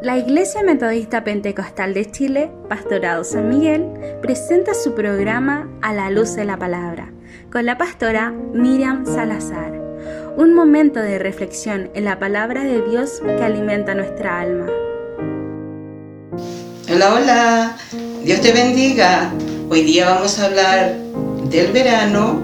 [0.00, 3.84] La Iglesia Metodista Pentecostal de Chile, Pastorado San Miguel,
[4.22, 7.12] presenta su programa A la Luz de la Palabra,
[7.50, 9.72] con la pastora Miriam Salazar.
[10.36, 14.66] Un momento de reflexión en la palabra de Dios que alimenta nuestra alma.
[16.88, 17.76] Hola, hola,
[18.22, 19.32] Dios te bendiga.
[19.68, 20.94] Hoy día vamos a hablar
[21.50, 22.40] del verano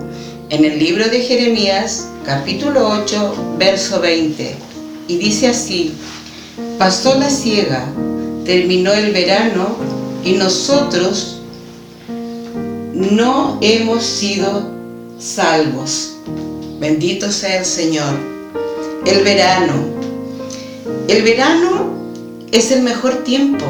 [0.50, 4.57] en el libro de Jeremías, capítulo 8, verso 20.
[5.07, 5.95] Y dice así,
[6.79, 7.86] Pasó la ciega,
[8.45, 9.76] terminó el verano
[10.25, 11.40] y nosotros
[12.94, 14.71] no hemos sido
[15.18, 16.16] salvos.
[16.80, 18.14] Bendito sea el Señor.
[19.07, 19.72] El verano.
[21.08, 21.94] El verano
[22.50, 23.64] es el mejor tiempo.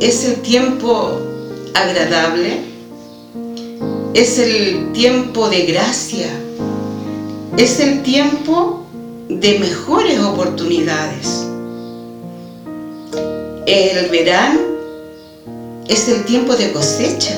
[0.00, 1.20] Es el tiempo
[1.74, 2.60] agradable.
[4.14, 6.28] Es el tiempo de gracia.
[7.56, 8.81] Es el tiempo
[9.40, 11.46] de mejores oportunidades.
[13.66, 14.60] El verano
[15.88, 17.34] es el tiempo de cosecha,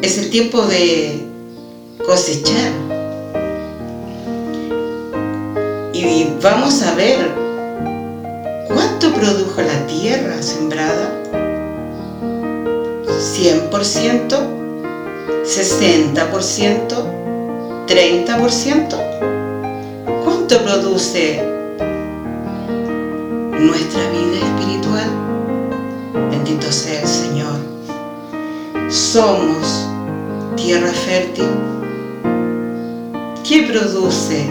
[0.00, 1.26] es el tiempo de
[2.06, 2.72] cosechar.
[5.92, 7.30] Y vamos a ver
[8.68, 11.18] cuánto produjo la tierra sembrada.
[13.18, 13.70] 100%,
[15.44, 17.04] 60%,
[17.86, 19.31] 30%
[20.58, 21.42] produce
[23.58, 25.08] nuestra vida espiritual.
[26.30, 27.56] Bendito sea el Señor.
[28.90, 29.88] Somos
[30.56, 31.48] tierra fértil
[33.48, 34.46] que produce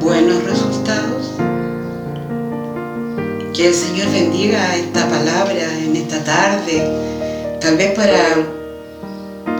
[0.00, 1.32] buenos resultados.
[3.54, 8.36] Que el Señor bendiga esta palabra en esta tarde, tal vez para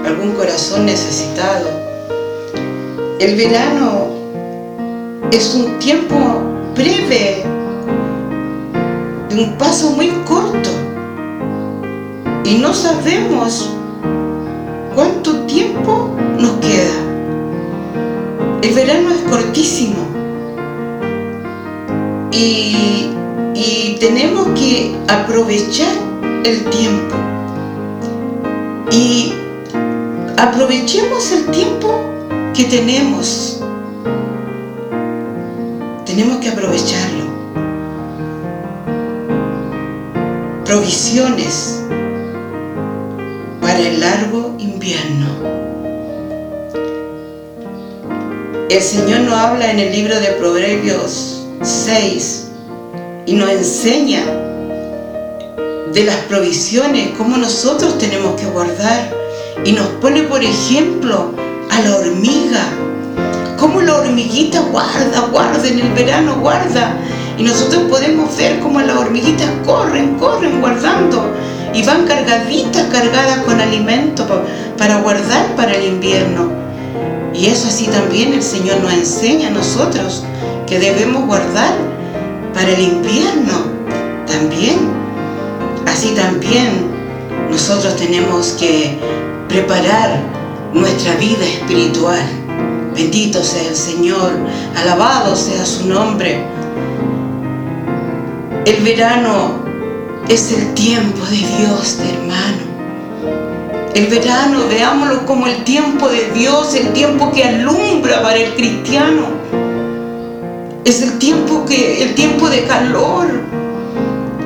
[0.06, 1.68] algún corazón necesitado.
[3.18, 3.97] El verano
[5.30, 6.14] es un tiempo
[6.74, 7.44] breve,
[9.28, 10.70] de un paso muy corto.
[12.44, 13.70] Y no sabemos
[14.94, 16.94] cuánto tiempo nos queda.
[18.62, 19.96] El verano es cortísimo.
[22.30, 23.10] Y,
[23.54, 25.92] y tenemos que aprovechar
[26.44, 27.16] el tiempo.
[28.90, 29.34] Y
[30.38, 32.00] aprovechemos el tiempo
[32.54, 33.57] que tenemos
[36.18, 37.26] tenemos que aprovecharlo.
[40.64, 41.84] Provisiones
[43.60, 45.26] para el largo invierno.
[48.68, 52.48] El Señor nos habla en el libro de Proverbios 6
[53.26, 54.24] y nos enseña
[55.92, 59.16] de las provisiones, cómo nosotros tenemos que guardar.
[59.64, 61.32] Y nos pone, por ejemplo,
[61.70, 62.66] a la hormiga
[63.88, 66.96] la hormiguita guarda, guarda, en el verano guarda.
[67.38, 71.32] Y nosotros podemos ver cómo las hormiguitas corren, corren guardando
[71.72, 74.26] y van cargaditas, cargadas con alimento
[74.76, 76.50] para guardar para el invierno.
[77.32, 80.24] Y eso así también el Señor nos enseña a nosotros
[80.66, 81.74] que debemos guardar
[82.52, 83.54] para el invierno
[84.26, 84.78] también.
[85.86, 86.90] Así también
[87.50, 88.98] nosotros tenemos que
[89.48, 90.20] preparar
[90.74, 92.37] nuestra vida espiritual
[92.98, 94.32] Bendito sea el Señor,
[94.76, 96.40] alabado sea su nombre.
[98.66, 99.62] El verano
[100.28, 103.92] es el tiempo de Dios, hermano.
[103.94, 109.28] El verano, veámoslo como el tiempo de Dios, el tiempo que alumbra para el cristiano.
[110.84, 113.28] Es el tiempo que el tiempo de calor,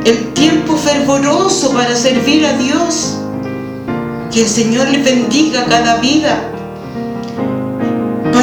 [0.05, 3.17] el tiempo fervoroso para servir a Dios.
[4.31, 6.53] Que el Señor le bendiga cada vida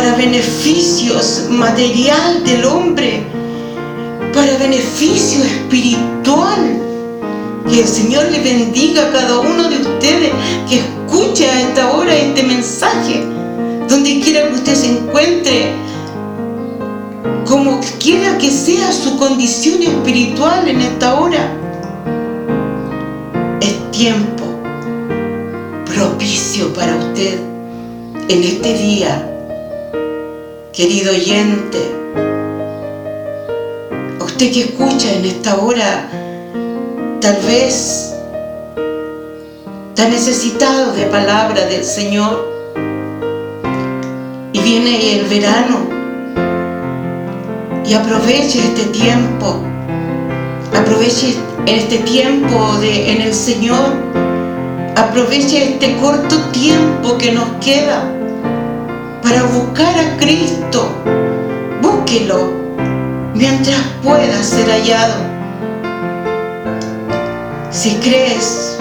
[0.09, 3.22] para beneficios material del hombre,
[4.34, 6.81] para beneficio espiritual.
[7.70, 10.31] Que el Señor le bendiga a cada uno de ustedes
[10.68, 13.24] que escuche a esta hora este mensaje,
[13.88, 15.74] donde quiera que usted se encuentre,
[17.46, 21.53] como quiera que sea su condición espiritual en esta hora.
[23.62, 24.46] Es tiempo
[25.85, 27.40] propicio para usted
[28.28, 29.29] en este día
[30.73, 31.79] querido oyente,
[34.19, 36.09] usted que escucha en esta hora,
[37.19, 38.13] tal vez
[39.89, 42.47] está necesitado de palabra del Señor.
[44.53, 45.89] Y viene el verano.
[47.85, 49.63] Y aproveche este tiempo,
[50.75, 51.35] aproveche
[51.66, 53.93] este tiempo de, en el Señor,
[54.95, 58.18] aproveche este corto tiempo que nos queda
[59.21, 60.89] para buscar a Cristo.
[61.81, 62.59] Búsquelo.
[63.35, 65.13] mientras pueda ser hallado.
[67.71, 68.77] Si crees,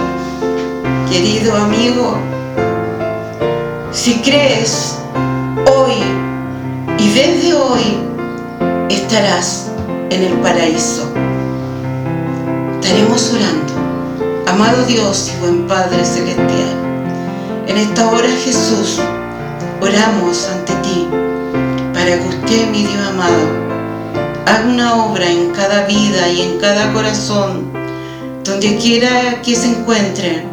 [1.09, 2.17] querido amigo,
[3.91, 4.97] si crees
[5.71, 5.93] hoy
[6.97, 7.99] y desde hoy
[8.89, 9.71] estarás
[10.09, 11.09] en el paraíso.
[12.81, 13.73] Estaremos orando.
[14.47, 16.73] Amado Dios y buen Padre Celestial,
[17.67, 18.99] en esta hora Jesús,
[19.89, 21.07] oramos ante ti
[21.93, 23.41] para que usted, mi Dios amado,
[24.45, 27.71] haga una obra en cada vida y en cada corazón,
[28.43, 30.43] donde quiera que se encuentre.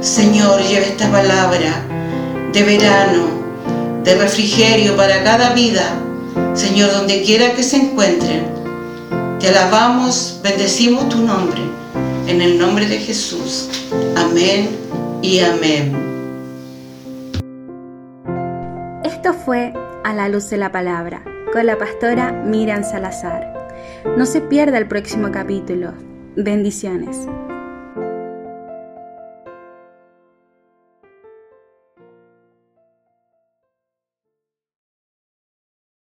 [0.00, 1.86] Señor, lleve esta palabra
[2.52, 3.26] de verano,
[4.02, 5.84] de refrigerio para cada vida.
[6.54, 8.46] Señor, donde quiera que se encuentren.
[9.40, 11.60] Te alabamos, bendecimos tu nombre.
[12.26, 13.68] En el nombre de Jesús.
[14.16, 14.70] Amén
[15.22, 16.13] y amén.
[19.44, 19.72] Fue
[20.04, 23.68] A la luz de la palabra con la pastora Miriam Salazar.
[24.16, 25.92] No se pierda el próximo capítulo.
[26.36, 27.28] Bendiciones.